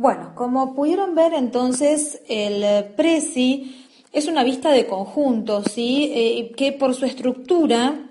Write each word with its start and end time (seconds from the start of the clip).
Bueno, 0.00 0.32
como 0.34 0.74
pudieron 0.74 1.14
ver 1.14 1.34
entonces, 1.34 2.22
el 2.26 2.86
Prezi 2.94 3.86
es 4.12 4.28
una 4.28 4.44
vista 4.44 4.70
de 4.70 4.86
conjunto, 4.86 5.62
¿sí? 5.62 6.10
Eh, 6.14 6.52
que 6.56 6.72
por 6.72 6.94
su 6.94 7.04
estructura 7.04 8.08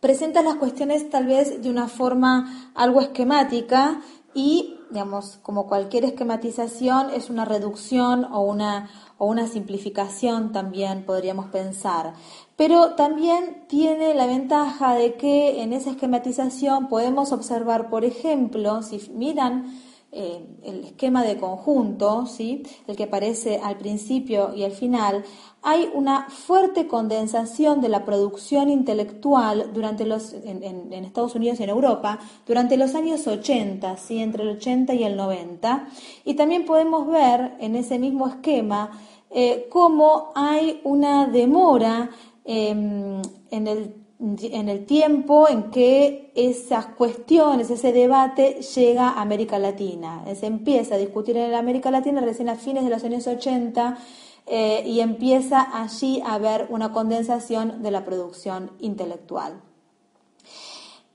presenta 0.00 0.40
las 0.40 0.54
cuestiones 0.54 1.10
tal 1.10 1.26
vez 1.26 1.60
de 1.60 1.68
una 1.68 1.88
forma 1.88 2.70
algo 2.74 3.02
esquemática 3.02 4.00
y, 4.32 4.76
digamos, 4.88 5.38
como 5.42 5.66
cualquier 5.66 6.06
esquematización, 6.06 7.10
es 7.10 7.28
una 7.28 7.44
reducción 7.44 8.24
o 8.24 8.40
una, 8.40 8.88
o 9.18 9.26
una 9.26 9.46
simplificación 9.46 10.52
también 10.52 11.04
podríamos 11.04 11.48
pensar. 11.50 12.14
Pero 12.56 12.94
también 12.94 13.66
tiene 13.68 14.14
la 14.14 14.24
ventaja 14.24 14.94
de 14.94 15.16
que 15.16 15.62
en 15.62 15.74
esa 15.74 15.90
esquematización 15.90 16.88
podemos 16.88 17.32
observar, 17.32 17.90
por 17.90 18.06
ejemplo, 18.06 18.80
si 18.80 19.06
miran 19.10 19.66
eh, 20.10 20.42
el 20.62 20.84
esquema 20.84 21.22
de 21.22 21.36
conjunto, 21.36 22.24
¿sí? 22.24 22.62
el 22.86 22.96
que 22.96 23.04
aparece 23.04 23.60
al 23.62 23.76
principio 23.76 24.54
y 24.54 24.64
al 24.64 24.72
final, 24.72 25.22
hay 25.60 25.90
una 25.92 26.30
fuerte 26.30 26.86
condensación 26.86 27.82
de 27.82 27.90
la 27.90 28.06
producción 28.06 28.70
intelectual 28.70 29.70
durante 29.74 30.06
los, 30.06 30.32
en, 30.32 30.94
Estados 30.94 31.34
Unidos 31.34 31.60
y 31.60 31.64
en 31.64 31.68
Europa 31.68 32.18
durante 32.46 32.78
los 32.78 32.94
años 32.94 33.26
80, 33.26 33.98
¿sí? 33.98 34.20
entre 34.20 34.44
el 34.44 34.56
80 34.56 34.94
y 34.94 35.04
el 35.04 35.14
90. 35.14 35.88
Y 36.24 36.34
también 36.34 36.64
podemos 36.64 37.06
ver 37.06 37.56
en 37.60 37.76
ese 37.76 37.98
mismo 37.98 38.28
esquema 38.28 38.98
eh, 39.28 39.66
cómo 39.70 40.32
hay 40.34 40.80
una 40.84 41.26
demora 41.26 42.08
em, 42.46 43.20
en 43.50 43.66
el 43.66 44.07
en 44.20 44.68
el 44.68 44.84
tiempo 44.84 45.48
en 45.48 45.70
que 45.70 46.32
esas 46.34 46.86
cuestiones, 46.86 47.70
ese 47.70 47.92
debate 47.92 48.60
llega 48.74 49.10
a 49.10 49.20
América 49.20 49.58
Latina. 49.58 50.24
Se 50.34 50.46
empieza 50.46 50.96
a 50.96 50.98
discutir 50.98 51.36
en 51.36 51.54
América 51.54 51.90
Latina 51.90 52.20
recién 52.20 52.48
a 52.48 52.56
fines 52.56 52.82
de 52.82 52.90
los 52.90 53.04
años 53.04 53.26
80 53.26 53.98
eh, 54.46 54.82
y 54.84 55.00
empieza 55.00 55.68
allí 55.72 56.20
a 56.24 56.34
haber 56.34 56.66
una 56.70 56.90
condensación 56.90 57.82
de 57.82 57.90
la 57.92 58.04
producción 58.04 58.72
intelectual. 58.80 59.60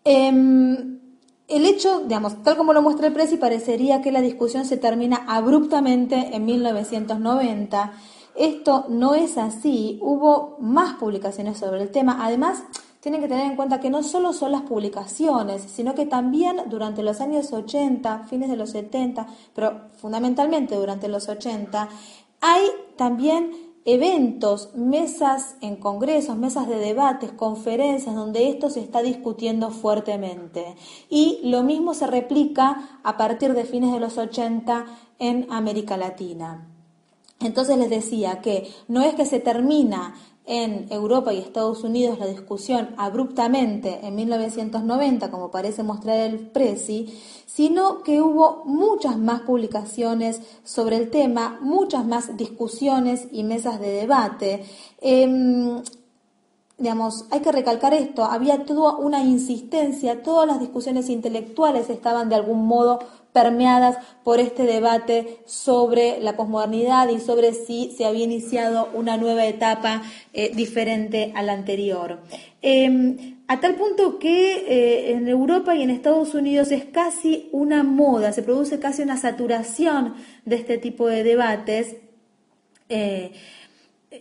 Em, 0.05 0.99
el 1.47 1.65
hecho, 1.65 2.01
digamos, 2.01 2.41
tal 2.41 2.55
como 2.55 2.71
lo 2.71 2.81
muestra 2.81 3.07
el 3.07 3.13
Presi, 3.13 3.35
parecería 3.35 4.01
que 4.01 4.11
la 4.13 4.21
discusión 4.21 4.65
se 4.65 4.77
termina 4.77 5.25
abruptamente 5.27 6.15
en 6.33 6.45
1990. 6.45 7.93
Esto 8.35 8.85
no 8.89 9.13
es 9.13 9.37
así. 9.37 9.99
Hubo 10.01 10.57
más 10.59 10.95
publicaciones 10.95 11.57
sobre 11.57 11.81
el 11.81 11.91
tema. 11.91 12.19
Además, 12.21 12.63
tienen 13.03 13.19
que 13.19 13.27
tener 13.27 13.47
en 13.47 13.57
cuenta 13.57 13.81
que 13.81 13.89
no 13.89 14.01
solo 14.01 14.31
son 14.31 14.53
las 14.53 14.61
publicaciones, 14.61 15.61
sino 15.63 15.93
que 15.93 16.05
también 16.05 16.61
durante 16.69 17.03
los 17.03 17.19
años 17.19 17.51
80, 17.51 18.19
fines 18.29 18.49
de 18.49 18.55
los 18.55 18.69
70, 18.69 19.27
pero 19.53 19.89
fundamentalmente 19.97 20.77
durante 20.77 21.09
los 21.09 21.27
80, 21.27 21.89
hay 22.39 22.63
también 22.95 23.51
eventos, 23.83 24.73
mesas 24.75 25.57
en 25.59 25.75
congresos, 25.75 26.37
mesas 26.37 26.65
de 26.69 26.77
debates, 26.77 27.33
conferencias, 27.33 28.15
donde 28.15 28.47
esto 28.47 28.69
se 28.69 28.79
está 28.79 29.01
discutiendo 29.01 29.69
fuertemente. 29.69 30.77
Y 31.09 31.41
lo 31.43 31.61
mismo 31.61 31.93
se 31.93 32.07
replica 32.07 33.01
a 33.03 33.17
partir 33.17 33.53
de 33.53 33.65
fines 33.65 33.91
de 33.91 33.99
los 33.99 34.17
80 34.17 34.85
en 35.19 35.51
América 35.51 35.97
Latina. 35.97 36.69
Entonces 37.41 37.77
les 37.77 37.89
decía 37.89 38.39
que 38.39 38.71
no 38.87 39.01
es 39.01 39.15
que 39.15 39.25
se 39.25 39.41
termina 39.41 40.15
en 40.45 40.87
Europa 40.91 41.33
y 41.33 41.39
Estados 41.39 41.83
Unidos 41.83 42.19
la 42.19 42.27
discusión 42.27 42.89
abruptamente 42.97 43.99
en 44.03 44.15
1990, 44.15 45.31
como 45.31 45.51
parece 45.51 45.83
mostrar 45.83 46.17
el 46.17 46.39
Presi, 46.39 47.17
sino 47.45 48.03
que 48.03 48.21
hubo 48.21 48.63
muchas 48.65 49.17
más 49.17 49.41
publicaciones 49.41 50.41
sobre 50.63 50.97
el 50.97 51.09
tema, 51.09 51.59
muchas 51.61 52.05
más 52.05 52.35
discusiones 52.35 53.27
y 53.31 53.43
mesas 53.43 53.79
de 53.79 53.91
debate. 53.91 54.65
Em, 54.99 55.81
digamos, 56.83 57.25
hay 57.31 57.39
que 57.39 57.53
recalcar 57.53 57.93
esto, 57.93 58.25
había 58.25 58.65
toda 58.65 58.97
una 58.97 59.23
insistencia, 59.23 60.21
todas 60.21 60.45
las 60.45 60.59
discusiones 60.59 61.09
intelectuales 61.09 61.89
estaban 61.89 62.27
de 62.27 62.35
algún 62.35 62.67
modo 62.67 62.99
permeadas 63.31 63.97
por 64.25 64.41
este 64.41 64.63
debate 64.63 65.37
sobre 65.45 66.19
la 66.19 66.35
posmodernidad 66.35 67.07
y 67.07 67.21
sobre 67.21 67.53
si 67.53 67.93
se 67.95 68.05
había 68.05 68.25
iniciado 68.25 68.89
una 68.93 69.15
nueva 69.15 69.45
etapa 69.45 70.01
eh, 70.33 70.51
diferente 70.53 71.31
a 71.35 71.41
la 71.41 71.53
anterior. 71.53 72.19
Em, 72.61 73.37
a 73.47 73.61
tal 73.61 73.75
punto 73.75 74.19
que 74.19 74.65
eh, 74.67 75.11
en 75.11 75.29
Europa 75.29 75.77
y 75.77 75.83
en 75.83 75.89
Estados 75.89 76.35
Unidos 76.35 76.69
es 76.71 76.83
casi 76.83 77.47
una 77.53 77.83
moda, 77.83 78.33
se 78.33 78.43
produce 78.43 78.77
casi 78.79 79.03
una 79.03 79.15
saturación 79.15 80.15
de 80.43 80.57
este 80.57 80.77
tipo 80.77 81.07
de 81.07 81.23
debates. 81.23 81.95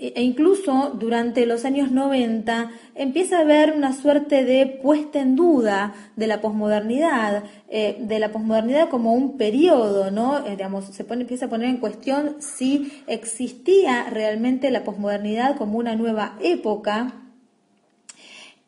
E, 0.01 0.15
e 0.17 0.23
incluso 0.23 0.97
durante 0.99 1.45
los 1.45 1.67
años 1.67 1.91
90 1.91 2.71
empieza 2.95 3.37
a 3.37 3.41
haber 3.43 3.73
una 3.73 3.93
suerte 3.93 4.43
de 4.43 4.67
puesta 4.67 5.21
en 5.21 5.37
duda 5.37 5.93
de 6.17 6.27
la 6.27 6.41
posmodernidad, 6.41 7.45
eh, 7.69 7.99
de 8.01 8.19
la 8.19 8.33
posmodernidad 8.33 8.89
como 8.89 9.13
un 9.13 9.37
periodo, 9.37 10.11
¿no? 10.11 10.47
Eh, 10.47 10.57
digamos, 10.57 10.87
se 10.87 11.05
pone, 11.05 11.23
empieza 11.23 11.45
a 11.47 11.51
poner 11.51 11.69
en 11.69 11.77
cuestión 11.77 12.37
si 12.41 13.03
existía 13.07 14.09
realmente 14.09 14.71
la 14.71 14.83
posmodernidad 14.83 15.57
como 15.59 15.77
una 15.77 15.95
nueva 15.95 16.39
época. 16.41 17.13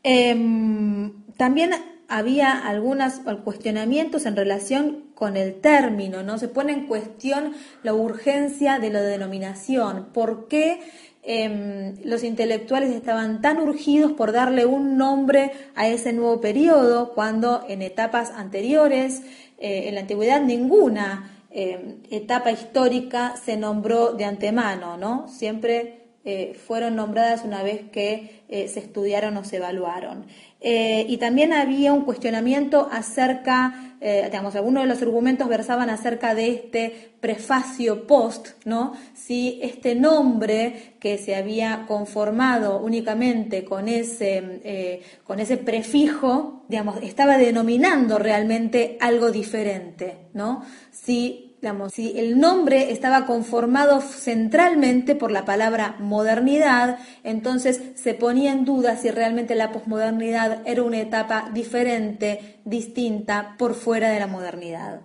Em, 0.02 1.24
también 1.38 1.70
había 2.08 2.52
algunos 2.52 3.20
cuestionamientos 3.44 4.26
en 4.26 4.36
relación 4.36 5.04
con 5.14 5.38
el 5.38 5.54
término, 5.54 6.22
¿no? 6.22 6.36
Se 6.38 6.48
pone 6.48 6.72
en 6.72 6.86
cuestión 6.86 7.54
la 7.82 7.94
urgencia 7.94 8.78
de 8.78 8.90
la 8.90 9.00
denominación. 9.00 10.08
¿Por 10.12 10.48
qué 10.48 10.80
Em, 11.26 11.94
los 12.04 12.22
intelectuales 12.22 12.90
estaban 12.90 13.40
tan 13.40 13.58
urgidos 13.58 14.12
por 14.12 14.32
darle 14.32 14.66
un 14.66 14.98
nombre 14.98 15.52
a 15.74 15.88
ese 15.88 16.12
nuevo 16.12 16.38
periodo, 16.38 17.14
cuando 17.14 17.64
en 17.66 17.80
etapas 17.80 18.30
anteriores, 18.30 19.22
eh, 19.56 19.88
en 19.88 19.94
la 19.94 20.02
antigüedad, 20.02 20.42
ninguna 20.42 21.30
em, 21.50 22.02
etapa 22.10 22.50
histórica 22.50 23.36
se 23.42 23.56
nombró 23.56 24.12
de 24.12 24.24
antemano, 24.24 24.98
¿no? 24.98 25.28
Siempre 25.28 26.03
eh, 26.26 26.58
fueron 26.66 26.96
nombradas 26.96 27.44
una 27.44 27.62
vez 27.62 27.82
que 27.90 28.44
eh, 28.48 28.66
se 28.68 28.80
estudiaron 28.80 29.36
o 29.36 29.44
se 29.44 29.56
evaluaron. 29.56 30.24
Eh, 30.58 31.04
y 31.06 31.18
también 31.18 31.52
había 31.52 31.92
un 31.92 32.06
cuestionamiento 32.06 32.88
acerca, 32.90 33.96
digamos, 34.00 34.54
algunos 34.54 34.82
de 34.82 34.88
los 34.88 35.00
argumentos 35.00 35.48
versaban 35.48 35.88
acerca 35.88 36.34
de 36.34 36.48
este 36.50 37.12
prefacio 37.20 38.06
post, 38.06 38.48
¿no? 38.66 38.92
Si 39.14 39.58
este 39.62 39.94
nombre 39.94 40.94
que 41.00 41.16
se 41.16 41.36
había 41.36 41.84
conformado 41.86 42.80
únicamente 42.80 43.64
con 43.64 43.88
ese, 43.88 45.00
con 45.24 45.40
ese 45.40 45.56
prefijo, 45.56 46.64
digamos, 46.68 47.02
estaba 47.02 47.38
denominando 47.38 48.18
realmente 48.18 48.98
algo 49.00 49.30
diferente, 49.30 50.28
¿no? 50.34 50.64
Si 50.90 51.53
si 51.90 52.18
el 52.18 52.38
nombre 52.38 52.92
estaba 52.92 53.26
conformado 53.26 54.00
centralmente 54.00 55.14
por 55.14 55.30
la 55.30 55.44
palabra 55.44 55.96
modernidad, 55.98 56.98
entonces 57.22 57.80
se 57.94 58.14
ponía 58.14 58.52
en 58.52 58.64
duda 58.64 58.96
si 58.96 59.10
realmente 59.10 59.54
la 59.54 59.72
posmodernidad 59.72 60.62
era 60.66 60.82
una 60.82 61.00
etapa 61.00 61.50
diferente, 61.52 62.60
distinta, 62.64 63.54
por 63.58 63.74
fuera 63.74 64.10
de 64.10 64.20
la 64.20 64.26
modernidad. 64.26 65.00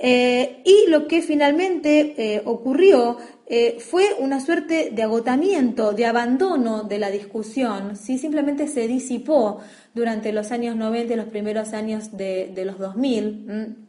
Eh, 0.00 0.62
y 0.64 0.88
lo 0.90 1.08
que 1.08 1.22
finalmente 1.22 2.14
eh, 2.16 2.42
ocurrió 2.44 3.16
eh, 3.48 3.78
fue 3.80 4.14
una 4.20 4.38
suerte 4.38 4.90
de 4.92 5.02
agotamiento, 5.02 5.92
de 5.92 6.06
abandono 6.06 6.84
de 6.84 6.98
la 6.98 7.10
discusión, 7.10 7.96
¿sí? 7.96 8.18
simplemente 8.18 8.68
se 8.68 8.86
disipó 8.86 9.58
durante 9.94 10.32
los 10.32 10.52
años 10.52 10.76
90 10.76 11.14
y 11.14 11.16
los 11.16 11.26
primeros 11.26 11.72
años 11.72 12.16
de, 12.16 12.52
los 12.64 12.78
2000. 12.78 13.87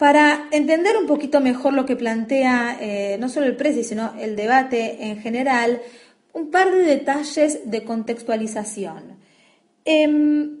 Para 0.00 0.48
entender 0.50 0.96
un 0.96 1.06
poquito 1.06 1.42
mejor 1.42 1.74
lo 1.74 1.84
que 1.84 1.94
plantea 1.94 2.78
eh, 2.80 3.18
no 3.20 3.28
solo 3.28 3.44
el 3.44 3.54
precio, 3.54 3.84
sino 3.84 4.14
el 4.18 4.34
debate 4.34 4.96
en 5.10 5.20
general, 5.20 5.82
un 6.32 6.50
par 6.50 6.70
de 6.70 6.84
detalles 6.84 7.70
de 7.70 7.84
contextualización. 7.84 9.18
Em, 9.84 10.56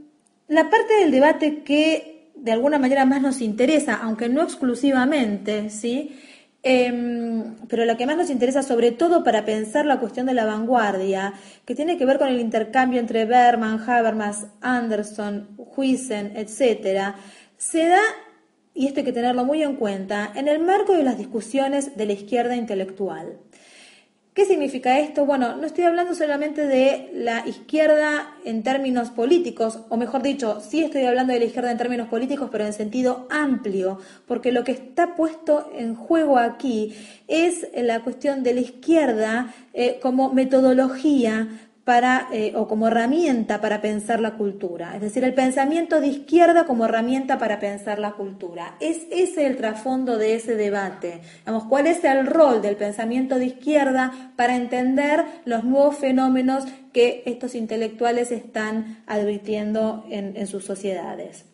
la 0.46 0.68
parte 0.68 0.92
del 1.00 1.10
debate 1.10 1.62
que 1.62 2.32
de 2.34 2.52
alguna 2.52 2.78
manera 2.78 3.06
más 3.06 3.22
nos 3.22 3.40
interesa, 3.40 3.94
aunque 4.02 4.28
no 4.28 4.42
exclusivamente, 4.42 5.70
¿sí? 5.70 6.20
Em, 6.62 7.56
pero 7.66 7.86
la 7.86 7.96
que 7.96 8.04
más 8.04 8.18
nos 8.18 8.28
interesa 8.28 8.62
sobre 8.62 8.92
todo 8.92 9.24
para 9.24 9.46
pensar 9.46 9.86
la 9.86 10.00
cuestión 10.00 10.26
de 10.26 10.34
la 10.34 10.44
vanguardia, 10.44 11.32
que 11.64 11.74
tiene 11.74 11.96
que 11.96 12.04
ver 12.04 12.18
con 12.18 12.28
el 12.28 12.40
intercambio 12.40 13.00
entre 13.00 13.24
Berman, 13.24 13.82
Habermas, 13.88 14.48
Anderson, 14.60 15.48
Huisen, 15.56 16.36
etc., 16.36 17.14
se 17.56 17.86
da 17.86 18.02
y 18.80 18.86
esto 18.86 19.00
hay 19.00 19.04
que 19.04 19.12
tenerlo 19.12 19.44
muy 19.44 19.62
en 19.62 19.76
cuenta, 19.76 20.32
en 20.34 20.48
el 20.48 20.58
marco 20.58 20.94
de 20.94 21.02
las 21.02 21.18
discusiones 21.18 21.98
de 21.98 22.06
la 22.06 22.14
izquierda 22.14 22.56
intelectual. 22.56 23.36
¿Qué 24.32 24.46
significa 24.46 24.98
esto? 24.98 25.26
Bueno, 25.26 25.54
no 25.54 25.66
estoy 25.66 25.84
hablando 25.84 26.14
solamente 26.14 26.66
de 26.66 27.10
la 27.12 27.46
izquierda 27.46 28.38
en 28.42 28.62
términos 28.62 29.10
políticos, 29.10 29.80
o 29.90 29.98
mejor 29.98 30.22
dicho, 30.22 30.62
sí 30.66 30.82
estoy 30.82 31.04
hablando 31.04 31.34
de 31.34 31.40
la 31.40 31.44
izquierda 31.44 31.70
en 31.70 31.76
términos 31.76 32.08
políticos, 32.08 32.48
pero 32.50 32.64
en 32.64 32.72
sentido 32.72 33.28
amplio, 33.28 33.98
porque 34.26 34.50
lo 34.50 34.64
que 34.64 34.72
está 34.72 35.14
puesto 35.14 35.70
en 35.76 35.94
juego 35.94 36.38
aquí 36.38 36.94
es 37.28 37.66
la 37.74 38.00
cuestión 38.00 38.42
de 38.42 38.54
la 38.54 38.60
izquierda 38.60 39.52
eh, 39.74 39.98
como 40.00 40.32
metodología 40.32 41.69
eh, 42.32 42.52
o 42.54 42.68
como 42.68 42.86
herramienta 42.86 43.60
para 43.60 43.80
pensar 43.80 44.20
la 44.20 44.34
cultura, 44.34 44.94
es 44.94 45.00
decir, 45.00 45.24
el 45.24 45.34
pensamiento 45.34 46.00
de 46.00 46.06
izquierda 46.06 46.64
como 46.64 46.84
herramienta 46.84 47.36
para 47.38 47.58
pensar 47.58 47.98
la 47.98 48.12
cultura. 48.12 48.76
Es 48.78 49.06
ese 49.10 49.46
el 49.46 49.56
trasfondo 49.56 50.16
de 50.16 50.34
ese 50.34 50.54
debate. 50.54 51.20
¿Cuál 51.68 51.88
es 51.88 52.04
el 52.04 52.26
rol 52.26 52.62
del 52.62 52.76
pensamiento 52.76 53.38
de 53.38 53.46
izquierda 53.46 54.32
para 54.36 54.54
entender 54.54 55.24
los 55.44 55.64
nuevos 55.64 55.96
fenómenos 55.96 56.64
que 56.92 57.24
estos 57.26 57.56
intelectuales 57.56 58.30
están 58.30 59.02
advirtiendo 59.06 60.04
en, 60.10 60.36
en 60.36 60.46
sus 60.46 60.64
sociedades? 60.64 61.44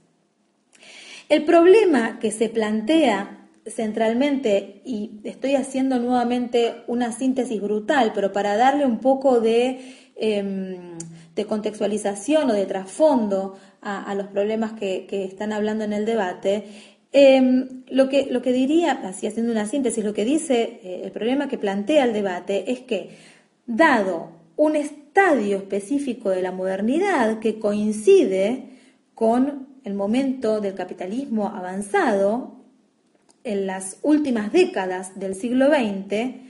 El 1.31 1.45
problema 1.45 2.19
que 2.19 2.31
se 2.31 2.51
plantea 2.51 3.47
centralmente, 3.69 4.81
y 4.85 5.11
estoy 5.25 5.57
haciendo 5.57 5.99
nuevamente 5.99 6.85
una 6.87 7.11
síntesis 7.11 7.61
brutal, 7.61 8.13
pero 8.15 8.33
para 8.33 8.57
darle 8.57 8.87
un 8.87 8.99
poco 8.99 9.41
de 9.41 10.06
Em, 10.19 10.97
de 11.35 11.45
contextualización 11.45 12.49
o 12.49 12.55
de 12.55 12.65
trasfondo 12.65 13.59
a, 13.83 14.15
los 14.15 14.29
problemas 14.29 14.73
que, 14.73 15.07
están 15.11 15.53
hablando 15.53 15.85
en 15.85 15.93
el 15.93 16.07
debate, 16.07 16.65
em, 17.13 17.85
lo, 17.91 18.09
que, 18.09 18.25
lo 18.31 18.41
que 18.41 18.53
diría, 18.53 18.93
así 19.05 19.27
haciendo 19.27 19.53
una 19.53 19.67
síntesis, 19.67 20.03
lo 20.03 20.15
que 20.15 20.25
dice 20.25 20.81
eh, 20.83 21.03
el 21.05 21.13
problema 21.13 21.49
que 21.49 21.59
plantea 21.59 22.05
el 22.05 22.15
debate 22.15 22.73
es 22.73 22.81
que, 22.81 23.11
dado 23.67 24.31
un 24.57 24.77
estadio 24.77 25.59
específico 25.59 26.31
de 26.31 26.41
la 26.41 26.53
modernidad 26.53 27.39
que 27.39 27.59
coincide 27.59 28.71
con 29.15 29.67
el 29.85 29.93
momento 29.93 30.63
del 30.63 30.75
capitalismo 30.75 31.49
avanzado 31.49 32.57
en 33.45 33.67
las 33.67 33.99
últimas 34.03 34.51
décadas 34.51 35.21
del 35.21 35.35
siglo 35.35 35.69
XX, 35.69 36.46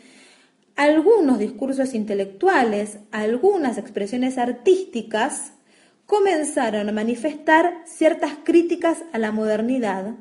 algunos 0.77 1.39
discursos 1.39 1.95
intelectuales, 1.95 2.99
algunas 3.11 3.79
expresiones 3.79 4.39
artísticas 4.39 5.55
comenzaron 6.05 6.89
a 6.89 6.93
manifestar 6.93 7.83
ciertas 7.87 8.33
críticas 8.45 9.03
a 9.13 9.19
la 9.19 9.33
modernidad, 9.33 10.15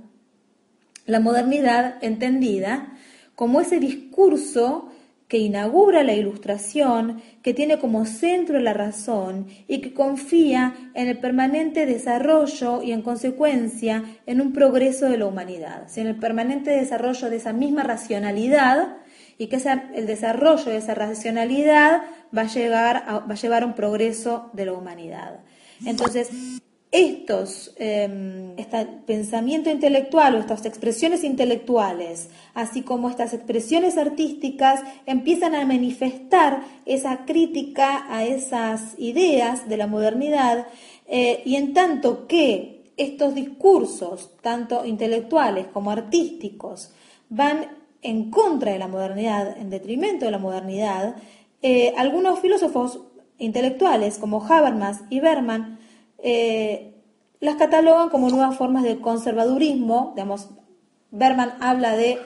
la 1.06 1.20
modernidad 1.20 1.98
entendida 2.02 2.94
como 3.36 3.62
ese 3.62 3.80
discurso 3.80 4.90
que 5.28 5.38
inaugura 5.40 6.04
la 6.04 6.14
ilustración, 6.14 7.22
que 7.42 7.54
tiene 7.54 7.80
como 7.80 8.06
centro 8.06 8.60
la 8.60 8.74
razón 8.74 9.48
y 9.68 9.82
que 9.82 9.94
confía 9.94 10.92
en 10.94 11.08
el 11.08 11.18
permanente 11.18 11.86
desarrollo 11.86 12.82
y 12.82 12.92
en 12.92 13.02
consecuencia 13.02 14.04
en 14.26 14.40
un 14.40 14.54
progreso 14.54 15.10
de 15.10 15.18
la 15.18 15.26
humanidad, 15.26 15.88
en 15.98 16.08
el 16.08 16.16
permanente 16.16 16.72
desarrollo 16.72 17.30
de 17.30 17.38
esa 17.38 17.54
misma 17.54 17.84
racionalidad 17.84 18.98
y 19.38 19.48
que 19.48 19.62
el 19.96 20.08
desarrollo 20.08 20.66
de 20.66 20.78
esa 20.78 20.94
racionalidad 20.94 22.04
va 22.36 22.44
a, 22.44 22.48
llegar 22.48 23.04
va 23.08 23.34
a 23.34 23.36
llevar 23.36 23.64
a 23.64 23.66
un 23.66 23.74
progreso 23.74 24.50
de 24.54 24.66
la 24.66 24.74
humanidad. 24.74 25.40
Entonces, 25.86 26.30
estos, 26.92 27.74
eh, 27.76 28.54
este 28.56 28.86
pensamiento 29.06 29.70
intelectual 29.70 30.36
o 30.36 30.40
estas 30.40 30.66
expresiones 30.66 31.26
intelectuales, 31.26 32.30
así 32.54 32.84
como 32.84 33.10
estas 33.10 33.34
expresiones 33.34 33.98
artísticas, 33.98 34.82
empiezan 35.06 35.56
a 35.56 35.66
manifestar 35.66 36.64
esa 36.86 37.26
crítica 37.26 38.06
a 38.10 38.24
esas 38.24 38.98
ideas 38.98 39.68
de 39.68 39.76
la 39.76 39.88
modernidad 39.88 40.68
eh, 41.08 41.42
y 41.44 41.56
en 41.56 41.74
tanto 41.74 42.28
que 42.28 42.94
estos 42.96 43.36
discursos, 43.36 44.32
tanto 44.42 44.86
intelectuales 44.86 45.68
como 45.68 45.92
artísticos, 45.92 46.94
van 47.28 47.68
en 48.06 48.30
contra 48.30 48.72
de 48.72 48.80
la 48.80 48.88
modernidad, 48.88 49.58
en 49.58 49.70
detrimento 49.70 50.26
de 50.26 50.32
la 50.32 50.38
modernidad, 50.38 51.16
eh, 51.62 51.94
algunos 51.98 52.40
filósofos 52.40 53.00
intelectuales 53.40 54.20
como 54.20 54.46
Habermas 54.46 55.02
y 55.10 55.20
Berman 55.20 55.80
eh, 56.20 56.94
las 57.40 57.56
catalogan 57.56 58.10
como 58.10 58.30
nuevas 58.30 58.56
formas 58.56 58.84
de 58.84 59.02
conservadurismo, 59.02 60.14
digamos, 60.16 60.50
Berman 61.12 61.56
habla 61.60 61.96
de 61.96 62.20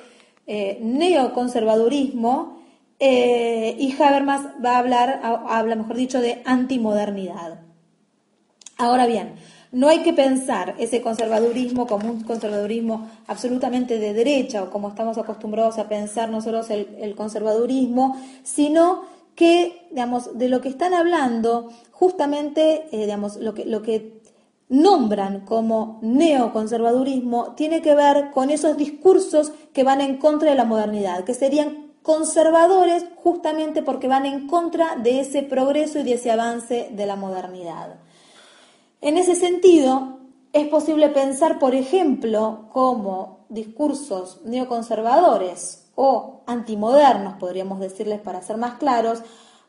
eh, 0.47 0.79
neoconservadurismo 0.81 2.59
y 2.99 3.95
Habermas 4.01 4.41
va 4.63 4.75
a 4.75 4.79
hablar, 4.79 5.21
habla 5.23 5.75
mejor 5.75 5.95
dicho, 5.95 6.19
de 6.19 6.41
antimodernidad. 6.43 7.61
Ahora 8.77 9.07
bien, 9.07 9.35
no 9.71 9.87
hay 9.87 9.99
que 9.99 10.13
pensar 10.13 10.75
ese 10.79 11.01
conservadurismo 11.01 11.85
como 11.85 12.09
un 12.09 12.23
conservadurismo 12.23 13.09
absolutamente 13.27 13.99
de 13.99 14.13
derecha 14.13 14.63
o 14.63 14.69
como 14.69 14.89
estamos 14.89 15.17
acostumbrados 15.17 15.77
a 15.77 15.87
pensar 15.87 16.29
nosotros 16.29 16.69
el, 16.71 16.95
el 16.99 17.15
conservadurismo, 17.15 18.17
sino 18.43 19.01
que, 19.39 19.87
digamos, 19.89 20.37
de 20.37 20.49
lo 20.49 20.59
que 20.59 20.67
están 20.67 20.93
hablando, 20.93 21.69
justamente, 21.91 22.89
eh, 22.91 23.05
digamos, 23.05 23.37
lo 23.37 23.53
que, 23.53 23.63
lo 23.63 23.81
que 23.81 24.21
nombran 24.67 25.45
como 25.45 25.97
neoconservadurismo 26.01 27.53
tiene 27.55 27.81
que 27.81 27.95
ver 27.95 28.31
con 28.31 28.49
esos 28.49 28.75
discursos 28.75 29.53
que 29.71 29.85
van 29.85 30.01
en 30.01 30.17
contra 30.17 30.49
de 30.49 30.57
la 30.57 30.65
modernidad, 30.65 31.23
que 31.23 31.33
serían 31.33 31.93
conservadores 32.03 33.05
justamente 33.15 33.81
porque 33.81 34.09
van 34.09 34.25
en 34.25 34.47
contra 34.47 34.95
de 34.95 35.21
ese 35.21 35.41
progreso 35.41 35.99
y 35.99 36.03
de 36.03 36.13
ese 36.13 36.31
avance 36.31 36.89
de 36.91 37.05
la 37.05 37.15
modernidad. 37.15 37.95
En 39.01 39.17
ese 39.17 39.35
sentido, 39.35 40.19
es 40.51 40.67
posible 40.67 41.09
pensar, 41.09 41.59
por 41.59 41.73
ejemplo, 41.75 42.67
como 42.71 43.45
discursos 43.49 44.41
neoconservadores 44.43 45.89
o 45.95 46.41
antimodernos, 46.47 47.35
podríamos 47.35 47.79
decirles 47.79 48.19
para 48.19 48.41
ser 48.41 48.57
más 48.57 48.75
claros, 48.75 49.21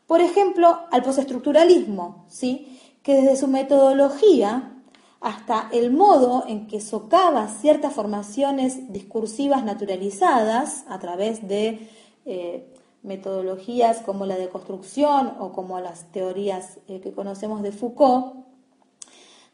por 0.06 0.20
ejemplo, 0.20 0.80
al 0.90 1.02
postestructuralismo, 1.02 2.24
¿sí? 2.28 2.80
que 3.02 3.14
desde 3.14 3.36
su 3.36 3.46
metodología 3.46 4.76
hasta 5.20 5.68
el 5.72 5.92
modo 5.92 6.44
en 6.48 6.66
que 6.66 6.80
socava 6.80 7.46
ciertas 7.48 7.92
formaciones 7.92 8.92
discursivas 8.92 9.64
naturalizadas 9.64 10.84
a 10.88 10.98
través 10.98 11.46
de 11.46 11.88
eh, 12.24 12.74
metodologías 13.02 13.98
como 13.98 14.26
la 14.26 14.36
de 14.36 14.48
construcción 14.48 15.34
o 15.38 15.52
como 15.52 15.78
las 15.78 16.10
teorías 16.10 16.78
eh, 16.88 17.00
que 17.00 17.12
conocemos 17.12 17.62
de 17.62 17.72
Foucault, 17.72 18.49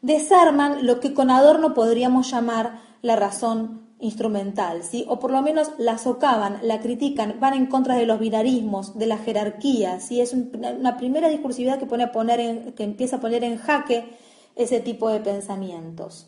desarman 0.07 0.85
lo 0.87 1.01
que 1.01 1.13
con 1.13 1.29
Adorno 1.29 1.73
podríamos 1.73 2.31
llamar 2.31 2.79
la 3.01 3.17
razón 3.17 3.87
instrumental, 3.99 4.83
¿sí? 4.83 5.05
o 5.09 5.19
por 5.19 5.31
lo 5.31 5.41
menos 5.41 5.71
la 5.77 5.97
socavan, 5.97 6.59
la 6.61 6.79
critican, 6.79 7.39
van 7.41 7.55
en 7.55 7.65
contra 7.65 7.95
de 7.95 8.05
los 8.05 8.19
binarismos, 8.19 8.97
de 8.97 9.05
la 9.05 9.17
jerarquía, 9.17 9.99
¿sí? 9.99 10.21
es 10.21 10.33
una 10.33 10.95
primera 10.97 11.27
discursividad 11.27 11.79
que, 11.79 12.83
empieza 12.83 13.17
a 13.17 13.19
poner 13.19 13.43
en 13.43 13.57
jaque 13.57 14.17
ese 14.55 14.79
tipo 14.79 15.09
de 15.09 15.19
pensamientos. 15.19 16.27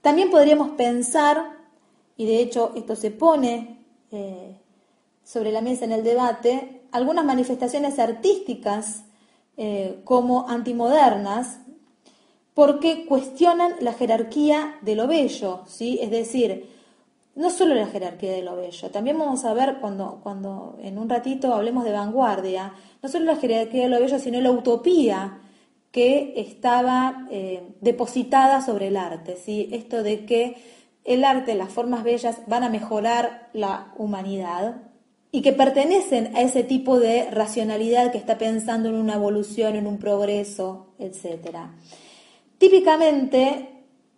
También 0.00 0.30
podríamos 0.30 0.70
pensar, 0.70 1.44
y 2.16 2.24
de 2.26 2.40
hecho 2.40 2.72
esto 2.74 2.96
se 2.96 3.10
pone 3.10 3.84
eh, 4.12 4.56
sobre 5.24 5.52
la 5.52 5.60
mesa 5.60 5.84
en 5.84 5.92
el 5.92 6.04
debate, 6.04 6.86
algunas 6.90 7.24
manifestaciones 7.24 7.98
artísticas 7.98 9.04
eh, 9.56 10.00
como 10.04 10.48
antimodernas, 10.48 11.58
porque 12.54 13.04
cuestionan 13.06 13.72
la 13.80 13.92
jerarquía 13.92 14.76
de 14.80 14.94
lo 14.94 15.06
bello, 15.08 15.62
¿sí? 15.66 15.98
Es 16.00 16.10
decir, 16.10 16.70
no 17.34 17.50
solo 17.50 17.74
la 17.74 17.88
jerarquía 17.88 18.32
de 18.32 18.42
lo 18.42 18.54
bello, 18.56 18.90
también 18.90 19.18
vamos 19.18 19.44
a 19.44 19.52
ver 19.52 19.78
cuando, 19.80 20.20
cuando 20.22 20.78
en 20.80 20.98
un 20.98 21.08
ratito 21.08 21.52
hablemos 21.52 21.84
de 21.84 21.92
vanguardia, 21.92 22.72
no 23.02 23.08
solo 23.08 23.24
la 23.24 23.36
jerarquía 23.36 23.82
de 23.82 23.88
lo 23.88 24.00
bello, 24.00 24.18
sino 24.20 24.40
la 24.40 24.52
utopía 24.52 25.40
que 25.90 26.34
estaba 26.36 27.26
eh, 27.30 27.74
depositada 27.80 28.60
sobre 28.60 28.88
el 28.88 28.96
arte, 28.96 29.36
¿sí? 29.36 29.68
Esto 29.72 30.02
de 30.02 30.24
que 30.24 30.56
el 31.04 31.24
arte, 31.24 31.54
las 31.54 31.70
formas 31.70 32.02
bellas 32.04 32.40
van 32.46 32.62
a 32.62 32.68
mejorar 32.68 33.50
la 33.52 33.92
humanidad 33.96 34.76
y 35.30 35.42
que 35.42 35.52
pertenecen 35.52 36.34
a 36.36 36.42
ese 36.42 36.62
tipo 36.62 37.00
de 37.00 37.28
racionalidad 37.30 38.12
que 38.12 38.18
está 38.18 38.38
pensando 38.38 38.88
en 38.88 38.94
una 38.94 39.14
evolución, 39.14 39.74
en 39.74 39.86
un 39.86 39.98
progreso, 39.98 40.94
etcétera. 40.98 41.74
Típicamente 42.58 43.74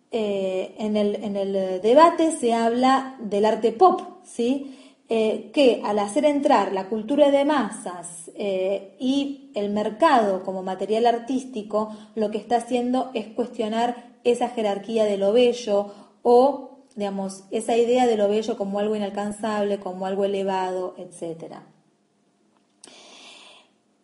eh, 0.09 0.75
en, 0.77 0.95
el, 0.95 1.81
debate 1.81 2.31
se 2.31 2.53
habla 2.53 3.17
del 3.19 3.45
arte 3.45 3.71
pop, 3.71 4.01
¿sí? 4.23 4.73
Eh, 5.09 5.51
que 5.53 5.81
al 5.85 5.99
hacer 5.99 6.25
entrar 6.25 6.73
la 6.73 6.89
cultura 6.89 7.31
de 7.31 7.45
masas 7.45 8.29
eh, 8.35 8.95
y 8.99 9.51
el 9.55 9.69
mercado 9.69 10.43
como 10.43 10.63
material 10.63 11.05
artístico, 11.05 11.95
lo 12.15 12.29
que 12.29 12.37
está 12.37 12.57
haciendo 12.57 13.11
es 13.13 13.27
cuestionar 13.27 14.17
esa 14.25 14.49
jerarquía 14.49 15.05
de 15.05 15.17
lo 15.17 15.31
bello 15.31 15.93
o, 16.23 16.79
digamos, 16.95 17.45
esa 17.51 17.77
idea 17.77 18.05
de 18.05 18.17
lo 18.17 18.27
bello 18.27 18.57
como 18.57 18.79
algo 18.79 18.97
inalcanzable, 18.97 19.79
como 19.79 20.05
algo 20.05 20.25
elevado, 20.25 20.95
etc. 20.97 21.55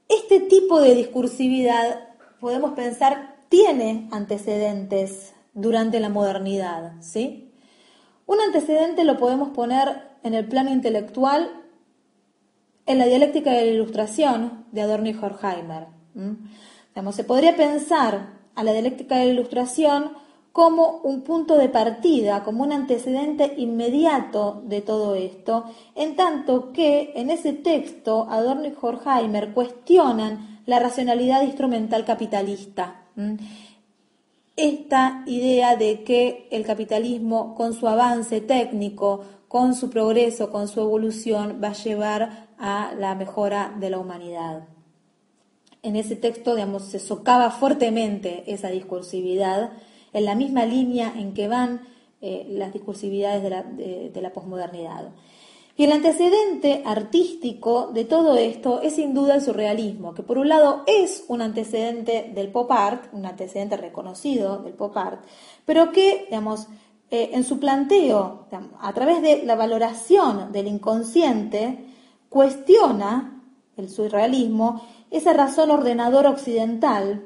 este 0.07 0.39
tipo 0.41 0.79
de 0.79 0.95
discursividad, 0.95 2.07
podemos 2.39 2.73
pensar, 2.73 3.32
tiene 3.53 4.07
antecedentes 4.09 5.35
durante 5.53 5.99
la 5.99 6.09
modernidad, 6.09 6.93
¿sí? 7.01 7.53
Un 8.25 8.41
antecedente 8.41 9.03
lo 9.03 9.19
podemos 9.19 9.49
poner 9.49 10.09
en 10.23 10.33
el 10.33 10.47
plano 10.47 10.71
intelectual 10.71 11.51
en 12.87 12.97
la 12.97 13.05
dialéctica 13.05 13.51
de 13.51 13.67
la 13.67 13.71
ilustración 13.73 14.65
de 14.71 14.81
Adorno 14.81 15.07
y 15.09 15.13
Horkheimer. 15.13 15.85
se 17.11 17.23
podría 17.25 17.55
pensar 17.55 18.39
a 18.55 18.63
la 18.63 18.71
dialéctica 18.71 19.17
de 19.17 19.25
la 19.25 19.33
ilustración 19.33 20.13
como 20.51 21.01
un 21.03 21.21
punto 21.21 21.55
de 21.55 21.69
partida, 21.69 22.43
como 22.43 22.63
un 22.63 22.71
antecedente 22.71 23.53
inmediato 23.57 24.63
de 24.65 24.81
todo 24.81 25.13
esto, 25.13 25.65
en 25.93 26.15
tanto 26.15 26.73
que 26.73 27.13
en 27.15 27.29
ese 27.29 27.53
texto 27.53 28.25
Adorno 28.31 28.65
y 28.65 28.73
Horkheimer 28.81 29.53
cuestionan 29.53 30.59
la 30.65 30.79
racionalidad 30.79 31.43
instrumental 31.43 32.03
capitalista. 32.03 33.02
Esta 34.55 35.23
idea 35.25 35.75
de 35.75 36.03
que 36.03 36.47
el 36.51 36.65
capitalismo, 36.65 37.55
con 37.55 37.73
su 37.73 37.87
avance 37.87 38.39
técnico, 38.41 39.21
con 39.47 39.75
su 39.75 39.89
progreso, 39.89 40.51
con 40.51 40.67
su 40.67 40.79
evolución, 40.81 41.59
va 41.63 41.69
a 41.69 41.73
llevar 41.73 42.47
a 42.57 42.93
la 42.97 43.15
mejora 43.15 43.75
de 43.79 43.89
la 43.89 43.99
humanidad. 43.99 44.67
En 45.81 45.95
ese 45.95 46.15
texto, 46.15 46.55
se 46.79 46.99
socava 46.99 47.51
fuertemente 47.51 48.43
esa 48.47 48.69
discursividad 48.69 49.71
en 50.13 50.25
la 50.25 50.33
misma 50.33 50.65
línea 50.65 51.13
en 51.15 51.33
que 51.33 51.47
van 51.47 51.81
eh, 52.21 52.45
las 52.51 52.71
discursividades 52.71 53.43
de 53.43 53.49
la, 53.49 53.63
de, 53.63 54.21
la 54.21 54.31
posmodernidad. 54.31 55.09
Y 55.75 55.85
el 55.85 55.91
antecedente 55.91 56.83
artístico 56.85 57.87
de 57.93 58.05
todo 58.05 58.35
esto 58.35 58.81
es 58.81 58.95
sin 58.95 59.13
duda 59.15 59.35
el 59.35 59.41
surrealismo, 59.41 60.13
que 60.13 60.21
por 60.21 60.37
un 60.37 60.49
lado 60.49 60.83
es 60.85 61.25
un 61.27 61.41
antecedente 61.41 62.31
del 62.33 62.49
pop 62.49 62.71
art, 62.71 63.05
un 63.11 63.25
antecedente 63.25 63.75
reconocido 63.77 64.59
del 64.59 64.73
pop 64.73 64.95
art, 64.95 65.23
pero 65.65 65.91
que, 65.91 66.25
digamos, 66.29 66.67
eh, 67.09 67.31
en 67.33 67.43
su 67.43 67.59
planteo, 67.59 68.47
a 68.79 68.93
través 68.93 69.21
de 69.23 69.43
la 69.43 69.55
valoración 69.55 70.51
del 70.51 70.67
inconsciente, 70.67 71.85
cuestiona 72.29 73.41
el 73.75 73.89
surrealismo 73.89 74.81
esa 75.09 75.33
razón 75.33 75.71
ordenadora 75.71 76.29
occidental 76.29 77.23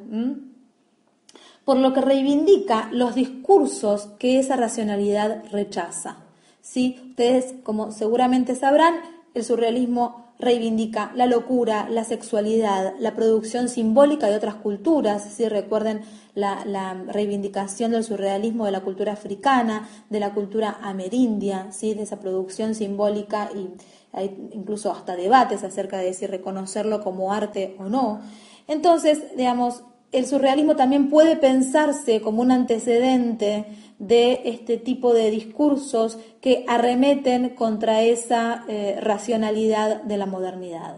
por 1.67 1.77
lo 1.77 1.91
que 1.91 1.99
reivindica 1.99 2.87
los 2.93 3.13
discursos 3.13 4.07
que 4.19 4.39
esa 4.39 4.55
racionalidad 4.55 5.43
rechaza. 5.51 6.26
¿Sí? 6.69 6.99
Ustedes, 7.11 7.55
como 7.63 7.91
seguramente 7.91 8.53
sabrán, 8.53 8.95
el 9.33 9.45
surrealismo 9.45 10.27
reivindica 10.37 11.11
la 11.15 11.25
locura, 11.25 11.87
la 11.89 12.03
sexualidad, 12.03 12.93
la 12.99 13.15
producción 13.15 13.69
simbólica 13.69 14.27
de 14.27 14.35
otras 14.35 14.55
culturas. 14.55 15.23
Si 15.23 15.47
recuerden 15.47 16.01
la, 16.35 16.93
reivindicación 17.07 17.91
del 17.93 18.03
surrealismo 18.03 18.65
de 18.65 18.71
la 18.71 18.81
cultura 18.81 19.13
africana, 19.13 19.87
de 20.09 20.19
la 20.19 20.33
cultura 20.33 20.77
amerindia, 20.81 21.71
¿sí? 21.71 21.93
de 21.93 22.03
esa 22.03 22.19
producción 22.19 22.75
simbólica 22.75 23.49
y 23.55 23.69
hay 24.11 24.49
incluso 24.51 24.91
hasta 24.91 25.15
debates 25.15 25.63
acerca 25.63 25.99
de 25.99 26.13
si 26.13 26.27
reconocerlo 26.27 27.01
como 27.01 27.31
arte 27.31 27.77
o 27.79 27.85
no. 27.85 28.19
Entonces, 28.67 29.35
digamos, 29.37 29.83
el 30.11 30.25
surrealismo 30.25 30.75
también 30.75 31.09
puede 31.09 31.35
pensarse 31.35 32.21
como 32.21 32.41
un 32.41 32.51
antecedente 32.51 33.65
de 33.99 34.41
este 34.45 34.77
tipo 34.77 35.13
de 35.13 35.31
discursos 35.31 36.17
que 36.39 36.65
arremeten 36.67 37.49
contra 37.49 38.03
esa 38.03 38.63
eh, 38.67 38.99
racionalidad 39.01 40.03
de 40.03 40.17
la 40.17 40.25
modernidad. 40.25 40.97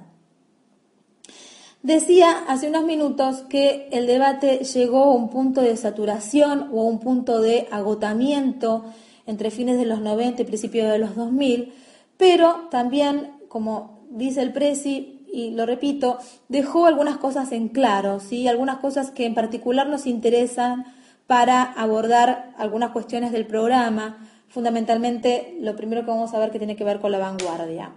Decía 1.82 2.44
hace 2.48 2.68
unos 2.68 2.84
minutos 2.84 3.44
que 3.44 3.88
el 3.92 4.06
debate 4.06 4.66
llegó 4.66 5.06
a 5.06 5.14
un 5.14 5.30
punto 5.30 5.62
de 5.62 5.78
saturación 5.78 6.70
o 6.74 6.82
a 6.82 6.86
un 6.86 7.00
punto 7.00 7.42
de 7.42 7.68
agotamiento 7.72 8.84
entre 9.26 9.50
fines 9.50 9.78
de 9.78 9.86
los 9.86 10.02
90 10.02 10.42
y 10.42 10.46
principios 10.46 10.92
de 10.92 11.00
los 11.00 11.16
2000, 11.16 11.74
pero 12.18 12.68
también, 12.70 13.32
como 13.48 14.00
dice 14.10 14.42
el 14.42 14.52
Presi, 14.52 15.26
y 15.32 15.52
lo 15.52 15.66
repito, 15.66 16.18
dejó 16.50 16.86
algunas 16.86 17.18
cosas 17.18 17.52
en 17.54 17.70
claro, 17.70 18.20
¿sí? 18.20 18.48
algunas 18.48 18.80
cosas 18.80 19.12
que 19.12 19.26
en 19.26 19.36
particular 19.36 19.88
nos 19.88 20.06
interesan 20.06 20.86
para 21.30 21.62
abordar 21.62 22.56
algunas 22.58 22.90
cuestiones 22.90 23.32
del 23.32 23.46
programa. 23.46 24.18
Fundamentalmente, 24.48 25.56
lo 25.62 25.76
primero 25.76 26.02
que 26.02 26.10
vamos 26.10 26.34
a 26.34 26.40
ver 26.40 26.50
que 26.50 26.58
tiene 26.58 26.76
que 26.76 26.84
ver 26.84 27.00
con 27.00 27.12
la 27.12 27.20
vanguardia. 27.20 27.92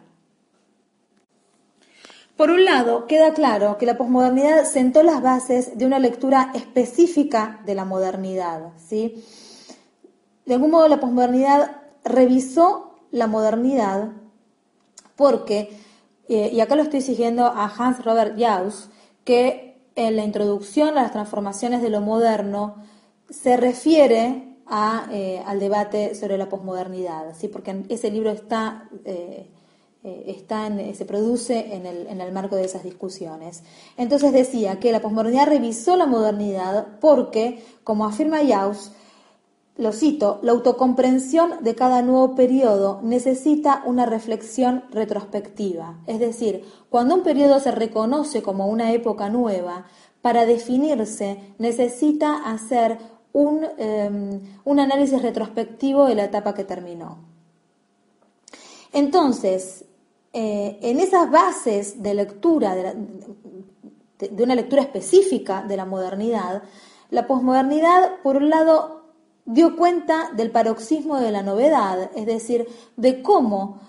Por 2.37 2.51
un 2.51 2.67
lado, 2.67 3.07
queda 3.07 3.33
claro 3.33 3.79
que 3.79 3.87
la 3.87 3.97
posmodernidad 3.97 4.65
sentó 4.65 5.03
las 5.03 5.23
bases 5.23 5.79
de 5.79 5.87
una 5.87 5.99
lectura 5.99 6.53
específica 6.55 7.63
de 7.65 7.75
la 7.75 7.87
modernidad. 7.87 8.75
¿sí? 8.77 9.25
De 10.45 10.53
algún 10.53 10.71
modo, 10.71 10.89
la 10.89 11.01
posmodernidad 11.01 11.81
revisó 12.05 12.99
la 13.13 13.29
modernidad 13.29 14.11
porque 15.17 15.71
eh, 16.29 16.51
y 16.53 16.61
acá 16.61 16.77
lo 16.77 16.83
estoy 16.83 17.01
siguiendo 17.01 17.47
a 17.47 17.65
Hans 17.65 18.05
Robert 18.05 18.39
Jauss, 18.39 18.91
que 19.25 19.81
en 19.95 20.17
la 20.17 20.25
introducción 20.25 20.91
a 20.91 21.03
las 21.03 21.13
transformaciones 21.13 21.81
de 21.81 21.89
lo 21.89 22.03
moderno 22.03 22.92
se 23.33 23.57
refiere 23.57 24.57
eh, 25.11 25.43
al 25.45 25.59
debate 25.59 26.15
sobre 26.15 26.39
la 26.39 26.49
posmodernidad, 26.49 27.35
¿sí? 27.37 27.49
porque 27.49 27.85
ese 27.89 28.11
libro 28.11 28.31
está, 28.31 28.89
eh, 29.05 29.49
está 30.03 30.71
se 30.95 31.05
produce 31.05 31.75
en 31.75 31.87
el, 31.87 32.07
en 32.07 32.21
el 32.21 32.33
marco 32.33 32.57
de 32.57 32.65
esas 32.65 32.85
discusiones. 32.85 33.63
Entonces 33.97 34.33
decía 34.33 34.79
que 34.79 34.93
la 34.93 35.01
posmodernidad 35.01 35.47
revisó 35.47 35.97
la 35.97 36.07
modernidad 36.07 36.99
porque, 37.01 37.65
como 37.85 38.05
afirma 38.05 38.47
Jauss, 38.47 38.93
lo 39.77 39.93
cito, 39.93 40.39
la 40.43 40.53
autocomprensión 40.53 41.65
de 41.65 41.75
cada 41.75 42.03
nuevo 42.03 42.35
periodo 42.35 43.01
necesita 43.03 43.83
una 43.87 44.05
reflexión 44.05 44.85
retrospectiva. 44.91 45.99
Es 46.07 46.21
decir, 46.21 46.65
cuando 46.91 47.15
un 47.15 47.23
periodo 47.23 47.59
se 47.59 47.71
reconoce 47.71 48.43
como 48.43 48.67
una 48.67 48.93
época 48.93 49.31
nueva, 49.31 49.87
para 50.21 50.47
definirse 50.47 51.55
necesita 51.59 52.37
hacer 52.45 52.99
un, 53.33 53.67
em, 53.79 54.79
análisis 54.79 55.21
retrospectivo 55.21 56.07
de 56.07 56.15
la 56.15 56.25
etapa 56.25 56.55
que 56.55 56.65
terminó. 56.65 57.19
Entonces, 58.93 59.85
eh, 60.33 60.79
en 60.83 61.01
esas 61.01 61.31
bases 61.31 62.03
de 62.03 62.15
lectura, 62.15 62.75
de 62.75 64.43
una 64.43 64.55
lectura 64.55 64.83
específica 64.83 65.63
de 65.63 65.77
la 65.77 65.85
modernidad, 65.85 66.63
la 67.11 67.27
posmodernidad, 67.27 68.21
por 68.23 68.37
un 68.37 68.51
lado, 68.51 69.03
dio 69.45 69.77
cuenta 69.77 70.31
del 70.35 70.51
paroxismo 70.51 71.19
de 71.19 71.31
la 71.31 71.43
novedad, 71.43 72.11
es 72.15 72.27
decir, 72.27 72.67
de 72.97 73.23
cómo, 73.23 73.81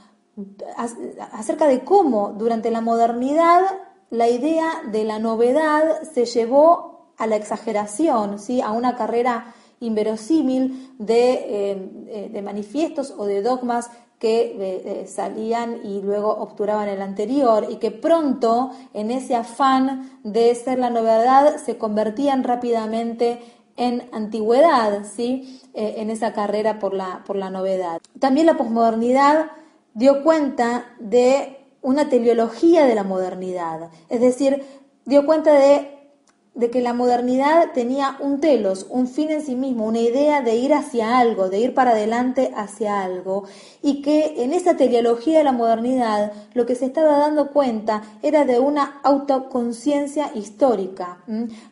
acerca 1.31 1.67
de 1.67 1.83
cómo 1.83 2.33
durante 2.37 2.71
la 2.71 2.81
modernidad 2.81 3.61
la 4.09 4.29
idea 4.29 4.81
de 4.91 5.03
la 5.03 5.19
novedad 5.19 6.03
se 6.03 6.25
llevó 6.25 6.92
a 7.17 7.27
la 7.27 7.35
exageración, 7.35 8.39
¿sí? 8.39 8.61
a 8.61 8.71
una 8.71 8.95
carrera 8.95 9.53
inverosímil 9.79 10.95
de, 10.97 11.33
eh, 11.33 12.29
eh, 12.33 12.41
manifiestos 12.41 13.13
o 13.17 13.25
de 13.25 13.41
dogmas 13.41 13.89
que 14.19 14.55
eh, 14.57 15.05
salían 15.05 15.85
y 15.85 16.01
luego 16.01 16.29
obturaban 16.29 16.87
el 16.87 17.01
anterior 17.01 17.67
y 17.69 17.75
que 17.75 17.91
pronto 17.91 18.71
en 18.93 19.11
ese 19.11 19.35
afán 19.35 20.19
de 20.23 20.55
ser 20.55 20.79
la 20.79 20.89
novedad 20.89 21.57
se 21.57 21.77
convertían 21.77 22.45
rápidamente 22.45 23.41
en 23.75 24.07
antigüedad, 24.13 25.03
¿sí? 25.03 25.59
En 25.73 26.11
esa 26.11 26.31
carrera 26.31 26.77
por 26.77 26.93
la, 26.93 27.23
por 27.25 27.35
la 27.35 27.49
novedad. 27.49 27.99
También 28.19 28.45
la 28.45 28.55
posmodernidad 28.55 29.47
dio 29.95 30.23
cuenta 30.23 30.85
de 30.99 31.57
una 31.81 32.07
teleología 32.07 32.85
de 32.85 32.95
la 32.95 33.03
modernidad, 33.03 33.89
es 34.09 34.21
decir, 34.21 34.63
dio 35.05 35.25
cuenta 35.25 35.53
de 35.53 35.92
de 36.55 36.69
que 36.69 36.81
la 36.81 36.93
modernidad 36.93 37.71
tenía 37.73 38.15
un 38.19 38.39
telos, 38.39 38.85
un 38.89 39.07
fin 39.07 39.31
en 39.31 39.41
sí 39.41 39.55
mismo, 39.55 39.85
una 39.85 39.99
idea 39.99 40.41
de 40.41 40.55
ir 40.55 40.73
hacia 40.73 41.17
algo, 41.17 41.49
de 41.49 41.59
ir 41.59 41.73
para 41.73 41.91
adelante 41.91 42.51
hacia 42.55 43.01
algo, 43.01 43.45
y 43.81 44.03
que 44.03 44.43
en 44.43 44.53
esa 44.53 44.77
teleología 44.77 45.39
de 45.39 45.43
la 45.43 45.51
modernidad 45.51 46.31
lo 46.53 46.65
que 46.65 46.75
se 46.75 46.85
estaba 46.85 47.17
dando 47.17 47.51
cuenta 47.51 48.03
era 48.21 48.45
de 48.45 48.59
una 48.59 48.99
autoconciencia 49.03 50.31
histórica. 50.35 51.23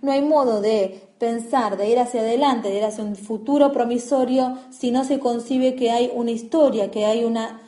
No 0.02 0.12
hay 0.12 0.24
modo 0.24 0.62
de 0.62 1.10
pensar, 1.20 1.78
de 1.78 1.88
ir 1.88 2.00
hacia 2.00 2.22
adelante, 2.22 2.70
de 2.70 2.78
ir 2.78 2.84
hacia 2.84 3.04
un 3.04 3.16
futuro 3.16 3.72
promisorio, 3.72 4.58
si 4.72 4.90
no 4.90 5.04
se 5.04 5.20
concibe 5.20 5.76
que 5.76 5.92
hay 5.92 6.12
una 6.16 6.32
historia, 6.32 6.90
que 6.90 7.06
hay 7.06 7.24
una 7.24 7.62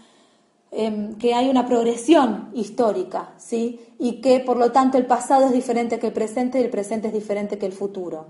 Em, 0.75 1.15
que 1.19 1.35
hay 1.35 1.49
una 1.49 1.67
progresión 1.67 2.49
histórica, 2.55 3.33
¿sí? 3.37 3.79
Y 3.99 4.21
que 4.21 4.39
por 4.39 4.57
lo 4.57 4.71
tanto 4.71 4.97
el 4.97 5.05
pasado 5.05 5.45
es 5.45 5.51
diferente 5.51 5.99
que 5.99 6.07
el 6.07 6.13
presente 6.13 6.59
y 6.59 6.63
el 6.63 6.71
presente 6.71 7.09
es 7.09 7.13
diferente 7.13 7.59
que 7.59 7.67
el 7.67 7.73
futuro. 7.73 8.25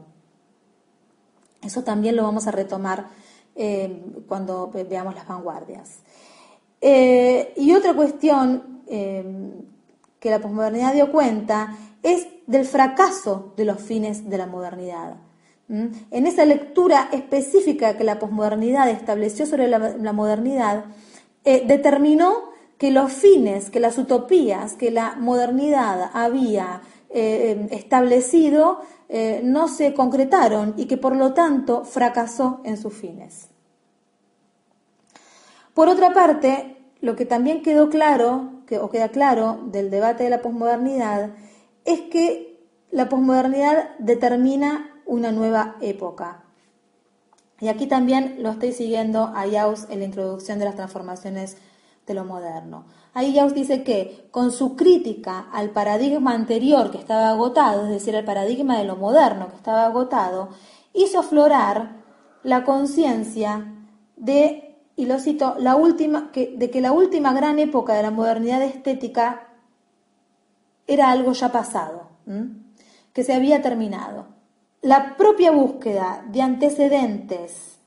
Eso 1.62 1.84
también 1.86 2.18
lo 2.18 2.24
vamos 2.24 2.46
a 2.46 2.52
retomar 2.52 3.08
em, 3.56 4.26
cuando 4.28 4.70
veamos 4.74 5.16
las 5.16 5.26
vanguardias. 5.26 6.00
Eh, 6.82 7.54
y 7.56 7.74
otra 7.74 7.94
cuestión 7.94 8.82
em, 8.88 9.54
que 10.20 10.30
la 10.30 10.40
posmodernidad 10.40 10.94
dio 10.94 11.14
cuenta 11.14 11.78
es 12.02 12.28
del 12.46 12.66
fracaso 12.66 13.54
de 13.56 13.64
los 13.64 13.80
fines 13.80 14.30
de 14.30 14.38
la 14.38 14.48
modernidad. 14.48 15.16
En 15.70 16.28
esa 16.28 16.46
lectura 16.46 17.10
específica 17.14 17.98
que 17.98 18.04
la 18.04 18.20
posmodernidad 18.20 18.90
estableció 18.90 19.46
sobre 19.46 19.68
la, 19.68 20.14
modernidad, 20.14 20.86
eh, 21.46 21.64
determinó 21.66 22.54
que 22.78 22.92
los 22.92 23.12
fines, 23.12 23.70
que 23.70 23.80
las 23.80 23.98
utopías 23.98 24.74
que 24.74 24.92
la 24.92 25.16
modernidad 25.16 26.12
había 26.14 26.82
eh, 27.10 27.68
establecido 27.72 28.82
eh, 29.08 29.42
no 29.44 29.68
se 29.68 29.94
concretaron 29.94 30.74
y 30.78 30.86
que 30.86 30.98
por 30.98 31.16
lo 31.16 31.34
tanto 31.34 31.86
fracasó 31.86 32.62
en 32.64 32.78
sus 32.78 32.94
fines. 32.94 33.50
Por 35.74 35.90
otra 35.90 36.14
parte, 36.14 36.78
lo 37.02 37.16
que 37.16 37.26
también 37.26 37.62
quedó 37.62 37.90
claro, 37.90 38.64
o 38.82 38.90
queda 38.90 39.10
claro 39.10 39.60
del 39.66 39.92
debate 39.92 40.24
de 40.24 40.30
la 40.30 40.42
posmodernidad, 40.42 41.32
es 41.86 42.02
que 42.02 42.60
la 42.92 43.10
posmodernidad 43.10 43.98
determina 44.00 45.02
una 45.06 45.32
nueva 45.32 45.76
época. 45.82 46.43
Y 47.64 47.70
aquí 47.70 47.88
también 47.88 48.36
lo 48.40 48.50
estoy 48.50 48.74
siguiendo 48.74 49.32
a 49.34 49.48
Yaus 49.48 49.88
en 49.90 50.00
la 50.00 50.06
introducción 50.06 50.60
de 50.60 50.66
las 50.66 50.76
transformaciones 50.76 51.56
de 52.06 52.14
lo 52.14 52.26
moderno. 52.26 52.84
Ahí 53.14 53.32
Yaus 53.32 53.54
dice 53.54 53.84
que 53.84 54.28
con 54.32 54.52
su 54.52 54.76
crítica 54.76 55.48
al 55.50 55.70
paradigma 55.70 56.34
anterior 56.34 56.92
que 56.92 56.98
estaba 56.98 57.30
agotado, 57.30 57.86
es 57.86 57.90
decir, 57.90 58.16
el 58.16 58.26
paradigma 58.26 58.78
de 58.78 58.84
lo 58.84 58.98
moderno 58.98 59.48
que 59.48 59.56
estaba 59.56 59.86
agotado, 59.86 60.50
hizo 60.94 61.20
aflorar 61.20 62.04
la 62.44 62.66
conciencia 62.66 63.74
de, 64.18 64.76
y 64.98 65.06
lo 65.06 65.18
cito, 65.18 65.56
la 65.58 65.78
última, 65.78 66.34
que, 66.34 66.56
de 66.58 66.70
que 66.70 66.82
la 66.82 66.92
última 66.92 67.32
gran 67.32 67.60
época 67.60 67.94
de 67.94 68.04
la 68.04 68.12
modernidad 68.12 68.62
estética 68.62 69.48
era 70.86 71.12
algo 71.12 71.32
ya 71.32 71.50
pasado, 71.54 72.10
que 73.14 73.24
se 73.24 73.34
había 73.34 73.62
terminado. 73.62 74.33
La 74.84 75.16
propia 75.16 75.52
búsqueda 75.52 76.26
de 76.28 76.42
antecedentes 76.42 77.78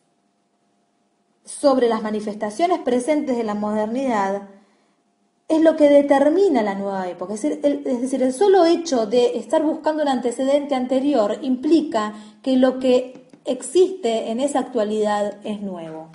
sobre 1.45 1.91
las 1.91 2.03
manifestaciones 2.03 2.79
presentes 2.79 3.37
de 3.37 3.45
la 3.45 3.53
modernidad 3.55 4.49
es 5.47 5.61
lo 5.61 5.77
que 5.77 5.91
determina 5.91 6.63
la 6.63 6.75
nueva 6.75 7.07
época. 7.07 7.35
Es 7.35 7.43
decir, 7.43 7.61
el, 7.65 7.87
es 7.87 8.01
decir, 8.01 8.23
el 8.23 8.33
solo 8.33 8.65
hecho 8.65 9.05
de 9.05 9.37
estar 9.37 9.63
buscando 9.63 10.05
un 10.05 10.09
antecedente 10.09 10.75
anterior 10.75 11.39
implica 11.43 12.15
que 12.43 12.57
lo 12.57 12.79
que 12.79 13.29
existe 13.45 14.31
en 14.31 14.41
esa 14.41 14.61
actualidad 14.61 15.37
es 15.45 15.61
nuevo. 15.61 16.09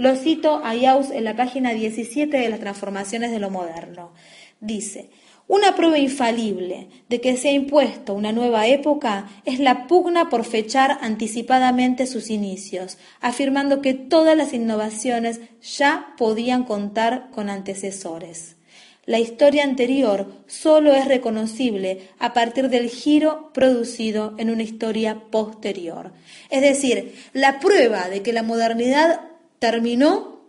Lo 0.00 0.16
cito 0.16 0.62
a 0.64 0.74
Yaus 0.74 1.10
en 1.10 1.24
la 1.24 1.36
página 1.36 1.74
17 1.74 2.34
de 2.34 2.48
las 2.48 2.60
transformaciones 2.60 3.32
de 3.32 3.38
lo 3.38 3.50
moderno. 3.50 4.14
Dice, 4.58 5.10
una 5.46 5.76
prueba 5.76 5.98
infalible 5.98 6.88
de 7.10 7.20
que 7.20 7.36
se 7.36 7.50
ha 7.50 7.52
impuesto 7.52 8.14
una 8.14 8.32
nueva 8.32 8.66
época 8.66 9.28
es 9.44 9.60
la 9.60 9.86
pugna 9.86 10.30
por 10.30 10.46
fechar 10.46 10.96
anticipadamente 11.02 12.06
sus 12.06 12.30
inicios, 12.30 12.96
afirmando 13.20 13.82
que 13.82 13.92
todas 13.92 14.34
las 14.38 14.54
innovaciones 14.54 15.42
ya 15.60 16.14
podían 16.16 16.64
contar 16.64 17.28
con 17.30 17.50
antecesores. 17.50 18.56
La 19.04 19.18
historia 19.18 19.64
anterior 19.64 20.32
solo 20.46 20.94
es 20.94 21.04
reconocible 21.08 22.08
a 22.18 22.32
partir 22.32 22.70
del 22.70 22.88
giro 22.88 23.52
producido 23.52 24.34
en 24.38 24.48
una 24.48 24.62
historia 24.62 25.24
posterior. 25.30 26.12
Es 26.48 26.62
decir, 26.62 27.16
la 27.34 27.60
prueba 27.60 28.08
de 28.08 28.22
que 28.22 28.32
la 28.32 28.42
modernidad 28.42 29.29
terminó 29.60 30.40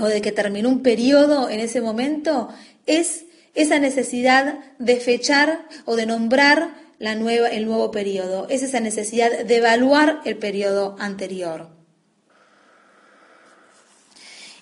o 0.00 0.06
de 0.06 0.20
que 0.20 0.32
terminó 0.32 0.68
un 0.68 0.82
periodo 0.82 1.48
en 1.48 1.60
ese 1.60 1.80
momento 1.80 2.48
es 2.86 3.26
esa 3.54 3.78
necesidad 3.78 4.58
de 4.80 4.96
fechar 4.96 5.68
o 5.84 5.94
de 5.94 6.06
nombrar 6.06 6.74
la 6.98 7.14
nueva, 7.14 7.48
el 7.48 7.66
nuevo 7.66 7.90
periodo, 7.90 8.48
es 8.48 8.62
esa 8.62 8.80
necesidad 8.80 9.44
de 9.44 9.56
evaluar 9.56 10.20
el 10.24 10.36
periodo 10.36 10.96
anterior. 10.98 11.68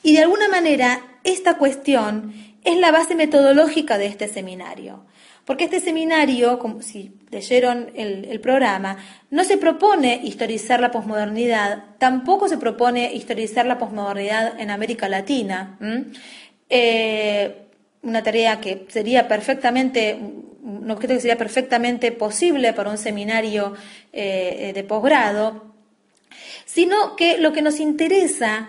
Y 0.03 0.15
de 0.15 0.23
alguna 0.23 0.49
manera, 0.49 1.19
esta 1.25 1.57
cuestión 1.57 2.35
es 2.65 2.77
la 2.77 2.91
base 2.91 3.15
metodológica 3.15 3.97
de 3.97 4.07
este 4.07 4.29
seminario. 4.29 5.05
Porque 5.45 5.65
este 5.65 5.81
seminario, 5.81 6.59
como 6.59 6.83
si 6.83 7.13
leyeron 7.31 7.91
el, 7.95 8.41
programa, 8.41 8.97
no 9.31 9.43
se 9.43 9.59
propone 9.59 10.21
historizar 10.23 10.81
la 10.81 10.91
posmodernidad, 10.91 11.97
tampoco 11.99 12.49
se 12.49 12.59
propone 12.59 13.13
historizar 13.13 13.67
la 13.67 13.79
posmodernidad 13.79 14.61
en 14.61 14.71
América 14.71 15.09
Latina 15.09 15.79
una 18.03 18.23
tarea 18.23 18.61
que 18.61 18.87
sería 18.89 19.29
perfectamente, 19.29 20.19
un 20.63 20.91
objeto 20.91 21.15
que 21.15 21.21
sería 21.21 21.39
perfectamente 21.39 22.13
posible 22.13 22.73
para 22.73 22.91
un 22.91 22.99
seminario 22.99 23.75
eh, 24.13 24.73
de 24.75 24.85
posgrado, 24.85 25.73
sino 26.65 27.17
que 27.17 27.39
lo 27.39 27.53
que 27.53 27.63
nos 27.63 27.81
interesa, 27.81 28.69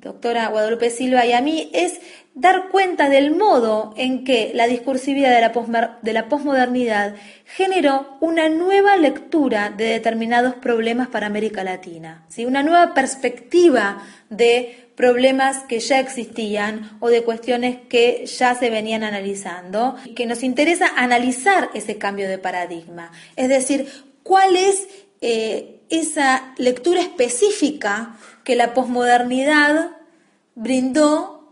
doctora 0.00 0.48
Guadalupe 0.48 0.90
Silva 0.90 1.26
y 1.26 1.32
a 1.32 1.40
mí, 1.40 1.70
es 1.74 2.00
dar 2.34 2.68
cuenta 2.68 3.08
del 3.08 3.34
modo 3.34 3.94
en 3.96 4.24
que 4.24 4.50
la 4.54 4.66
discursividad 4.66 5.32
de 5.32 5.40
la, 5.40 5.98
de 6.02 6.12
la 6.12 6.28
posmodernidad 6.28 7.14
generó 7.44 8.16
una 8.20 8.48
nueva 8.48 8.96
lectura 8.96 9.70
de 9.70 9.84
determinados 9.84 10.54
problemas 10.54 11.08
para 11.08 11.26
América 11.26 11.62
Latina, 11.62 12.24
¿sí? 12.28 12.44
una 12.44 12.64
nueva 12.64 12.92
perspectiva 12.92 14.02
de 14.30 14.88
problemas 14.96 15.58
que 15.68 15.78
ya 15.78 16.00
existían 16.00 16.96
o 17.00 17.08
de 17.08 17.22
cuestiones 17.22 17.78
que 17.88 18.26
ya 18.26 18.54
se 18.54 18.70
venían 18.70 19.04
analizando, 19.04 19.96
que 20.16 20.26
nos 20.26 20.42
interesa 20.42 20.90
analizar 20.96 21.70
ese 21.74 21.98
cambio 21.98 22.28
de 22.28 22.38
paradigma, 22.38 23.12
es 23.36 23.48
decir, 23.48 23.88
cuál 24.24 24.56
es 24.56 24.88
eh, 25.20 25.80
esa 25.88 26.52
lectura 26.58 27.00
específica 27.00 28.16
que 28.42 28.56
la 28.56 28.74
posmodernidad 28.74 29.90
brindó 30.54 31.43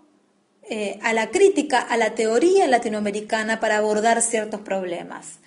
eh, 0.75 0.99
a 1.03 1.13
la 1.13 1.29
crítica, 1.29 1.81
a 1.81 1.99
la 1.99 2.15
teoría 2.15 2.67
latinoamericana 2.67 3.61
para 3.61 3.77
abordar 3.77 4.23
ciertos 4.23 4.63
problemas. 4.63 5.39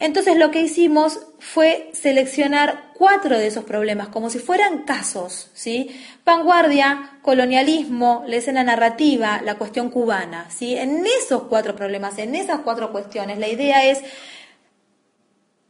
Entonces 0.00 0.36
lo 0.36 0.50
que 0.50 0.60
hicimos 0.60 1.20
fue 1.38 1.88
seleccionar 1.92 2.90
cuatro 2.92 3.38
de 3.38 3.46
esos 3.46 3.62
problemas 3.62 4.08
como 4.08 4.28
si 4.28 4.40
fueran 4.40 4.82
casos, 4.82 5.52
¿sí? 5.54 5.96
Vanguardia, 6.24 7.20
colonialismo, 7.22 8.24
la 8.26 8.34
escena 8.34 8.64
narrativa, 8.64 9.40
la 9.44 9.54
cuestión 9.54 9.88
cubana, 9.88 10.50
¿sí? 10.50 10.74
En 10.74 11.06
esos 11.06 11.44
cuatro 11.44 11.76
problemas, 11.76 12.18
en 12.18 12.34
esas 12.34 12.62
cuatro 12.62 12.90
cuestiones, 12.90 13.38
la 13.38 13.46
idea 13.46 13.86
es 13.86 14.02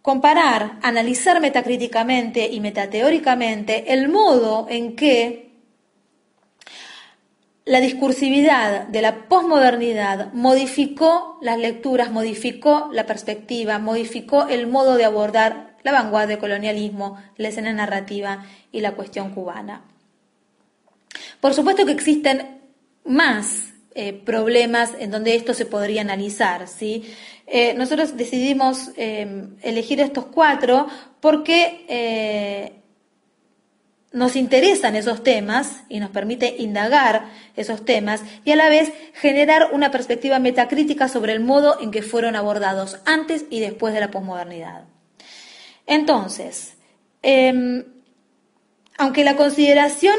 comparar, 0.01 0.79
analizar 0.81 1.39
metacríticamente 1.43 2.47
y 2.47 2.61
metateóricamente 2.61 3.93
el 3.93 4.09
modo 4.09 4.69
en 4.71 4.97
que 4.97 5.52
la 7.65 7.81
discursividad 7.81 8.89
de 8.89 9.03
la 9.03 9.29
posmodernidad 9.29 10.33
modificó 10.33 11.39
las 11.43 11.59
lecturas, 11.59 12.11
modificó 12.11 12.89
la 12.93 13.07
perspectiva, 13.07 13.79
modificó 13.79 14.49
el 14.49 14.67
modo 14.67 14.97
de 14.97 15.05
abordar 15.05 15.77
la 15.85 15.93
vanguardia, 15.93 16.35
el 16.35 16.41
colonialismo, 16.41 17.19
la 17.37 17.49
escena 17.49 17.73
narrativa 17.73 18.45
y 18.73 18.81
la 18.81 18.93
cuestión 18.93 19.33
cubana. 19.33 19.83
Por 21.41 21.55
supuesto 21.55 21.87
que 21.87 21.93
existen 21.93 22.61
más 23.05 23.73
eh, 23.95 24.13
problemas 24.13 24.93
en 24.99 25.11
donde 25.11 25.35
esto 25.35 25.55
se 25.55 25.67
podría 25.67 26.01
analizar. 26.01 26.67
¿sí? 26.67 27.05
Eh, 27.47 27.75
nosotros 27.75 28.17
decidimos 28.17 28.91
eh, 28.97 29.49
elegir 29.63 30.01
estos 30.01 30.27
cuatro 30.27 30.87
porque 31.21 32.82
nos 34.13 34.37
interesan 34.37 34.95
esos 34.95 35.23
temas 35.23 35.83
y 35.89 36.01
nos 36.01 36.11
permite 36.11 36.57
indagar 36.59 37.31
esos 37.57 37.85
temas 37.85 38.23
y 38.45 38.53
a 38.53 38.57
la 38.57 38.69
vez 38.69 38.93
generar 39.15 39.71
una 39.73 39.91
perspectiva 39.91 40.39
metacrítica 40.39 41.09
sobre 41.09 41.33
el 41.33 41.41
modo 41.41 41.81
en 41.81 41.91
que 41.91 42.03
fueron 42.03 42.37
abordados 42.37 42.99
antes 43.05 43.47
y 43.51 43.61
después 43.61 43.95
de 43.95 44.01
la 44.01 44.11
posmodernidad. 44.11 44.85
Entonces, 45.87 46.75
em, 47.23 47.85
aunque 48.99 49.25
la 49.25 49.37
consideración 49.37 50.17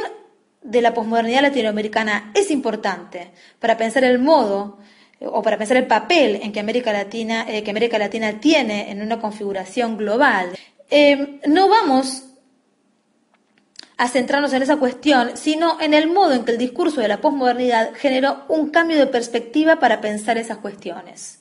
de 0.62 0.82
la 0.82 0.94
posmodernidad 0.94 1.42
latinoamericana 1.42 2.32
es 2.34 2.50
importante 2.50 3.32
para 3.60 3.78
pensar 3.78 4.04
el 4.04 4.18
modo 4.20 4.80
o 5.20 5.42
para 5.42 5.58
pensar 5.58 5.78
el 5.78 5.88
papel 5.88 6.40
en 6.42 6.52
que 6.52 6.60
América 6.60 6.92
Latina, 6.92 7.46
eh, 7.48 7.64
que 7.64 7.72
América 7.72 7.98
Latina 7.98 8.40
tiene 8.40 8.92
en 8.92 9.02
una 9.02 9.20
configuración 9.20 9.98
global, 9.98 10.50
em, 10.90 11.40
no 11.46 11.70
vamos 11.70 12.33
a 13.98 14.08
centrarnos 14.08 14.54
en 14.54 14.64
esa 14.64 14.78
cuestión, 14.78 15.32
sino 15.36 15.80
en 15.80 15.94
el 15.94 16.08
modo 16.08 16.34
en 16.34 16.46
que 16.46 16.52
el 16.52 16.58
discurso 16.58 17.02
de 17.02 17.08
la 17.08 17.22
posmodernidad 17.22 17.92
generó 17.96 18.44
un 18.50 18.70
cambio 18.70 18.98
de 18.98 19.08
perspectiva 19.08 19.80
para 19.80 20.02
pensar 20.02 20.38
esas 20.38 20.58
cuestiones. 20.58 21.40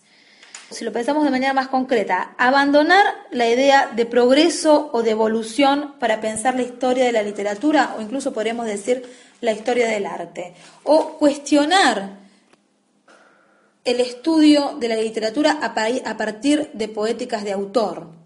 Si 0.71 0.85
lo 0.85 0.93
pensamos 0.93 1.25
de 1.25 1.31
manera 1.31 1.53
más 1.53 1.69
concreta, 1.69 2.35
abandonar 2.39 3.05
la 3.31 3.47
idea 3.47 3.91
de 3.95 4.07
progreso 4.07 4.91
o 4.93 5.03
de 5.03 5.11
evolución 5.11 5.95
para 5.99 6.21
pensar 6.21 6.55
la 6.55 6.63
historia 6.63 7.05
de 7.05 7.13
la 7.13 7.23
literatura 7.23 7.95
o 7.97 8.01
incluso 8.01 8.33
podríamos 8.33 8.67
decir 8.67 9.05
la 9.43 9.53
historia 9.53 9.89
del 9.89 10.07
arte, 10.07 10.55
o 10.85 11.19
cuestionar 11.19 12.23
el 13.85 14.01
estudio 14.01 14.77
de 14.79 14.89
la 14.89 14.97
literatura 14.97 15.59
a 15.61 16.17
partir 16.17 16.71
de 16.73 16.89
poéticas 16.89 17.45
de 17.45 17.53
autor, 17.53 18.22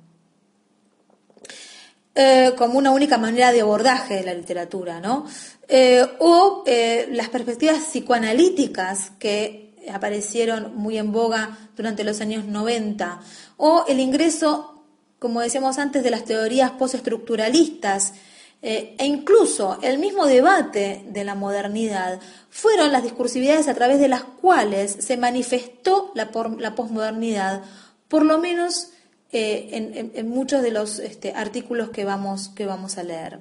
eh, 2.18 2.54
como 2.56 2.78
una 2.78 2.92
única 2.92 3.18
manera 3.18 3.52
de 3.52 3.60
abordaje 3.60 4.14
de 4.14 4.22
la 4.22 4.32
literatura, 4.32 5.00
¿no? 5.00 5.26
Eh, 5.68 6.02
o 6.18 6.62
eh, 6.64 7.08
las 7.12 7.28
perspectivas 7.28 7.76
psicoanalíticas 7.76 9.10
que 9.18 9.74
aparecieron 9.92 10.74
muy 10.76 10.96
en 10.96 11.12
boga 11.12 11.58
durante 11.76 12.04
los 12.04 12.22
años 12.22 12.46
90, 12.46 13.20
o 13.58 13.84
el 13.86 14.00
ingreso, 14.00 14.82
como 15.18 15.42
decíamos 15.42 15.76
antes, 15.76 16.02
de 16.02 16.10
las 16.10 16.24
teorías 16.24 16.70
postestructuralistas, 16.70 18.14
e 18.62 18.96
incluso 19.04 19.78
el 19.82 19.98
mismo 19.98 20.24
debate 20.24 21.04
de 21.08 21.22
la 21.22 21.34
modernidad 21.34 22.18
fueron 22.48 22.92
las 22.92 23.02
discursividades 23.02 23.68
a 23.68 23.74
través 23.74 24.00
de 24.00 24.08
las 24.08 24.24
cuales 24.24 24.96
se 25.00 25.18
manifestó 25.18 26.12
la, 26.14 26.30
la 26.58 26.74
posmodernidad, 26.74 27.62
por 28.08 28.24
lo 28.24 28.38
menos 28.38 28.92
en, 29.38 30.28
muchos 30.28 30.62
de 30.62 30.70
los 30.70 30.98
este, 30.98 31.32
artículos 31.32 31.90
que 31.90 32.04
vamos, 32.04 32.48
que 32.48 32.66
vamos 32.66 32.98
a 32.98 33.02
leer. 33.02 33.40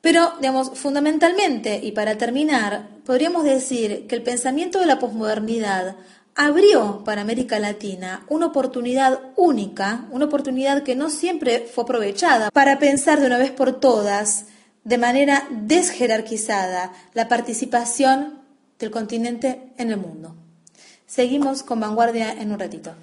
Pero, 0.00 0.32
digamos, 0.40 0.78
fundamentalmente, 0.78 1.78
y 1.82 1.92
para 1.92 2.16
terminar, 2.16 2.88
podríamos 3.04 3.44
decir 3.44 4.06
que 4.06 4.16
el 4.16 4.22
pensamiento 4.22 4.78
de 4.78 4.86
la 4.86 4.98
posmodernidad 4.98 5.96
abrió 6.34 7.04
para 7.04 7.20
América 7.20 7.58
Latina 7.58 8.24
una 8.28 8.46
oportunidad 8.46 9.20
única, 9.36 10.06
una 10.10 10.24
oportunidad 10.24 10.82
que 10.82 10.96
no 10.96 11.10
siempre 11.10 11.68
fue 11.72 11.84
aprovechada 11.84 12.50
para 12.50 12.78
pensar 12.78 13.20
de 13.20 13.26
una 13.26 13.36
vez 13.36 13.50
por 13.50 13.78
todas, 13.78 14.46
de 14.84 14.96
manera 14.96 15.46
desjerarquizada, 15.50 16.92
la 17.12 17.28
participación 17.28 18.40
del 18.78 18.90
continente 18.90 19.72
en 19.76 19.90
el 19.90 19.98
mundo. 19.98 20.34
Seguimos 21.06 21.62
con 21.62 21.80
vanguardia 21.80 22.32
en 22.32 22.52
un 22.52 22.58
ratito. 22.58 22.94